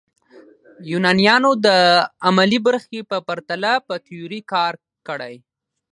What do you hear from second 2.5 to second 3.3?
برخې په